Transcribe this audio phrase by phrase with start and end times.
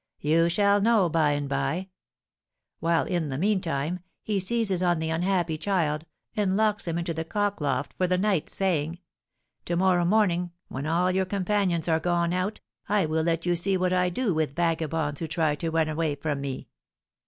[0.19, 1.89] You shall know by and by.
[2.79, 7.23] Well, in the meantime, he seizes on the unhappy child, and locks him into the
[7.23, 8.97] cock loft for the night, saying,
[9.65, 13.77] 'To morrow morning, when all your companions are gone out, I will let you see
[13.77, 16.67] what I do with vagabonds who try to run away from me.'